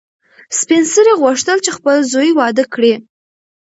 [0.59, 2.93] سپین سرې غوښتل چې خپل زوی واده کړي.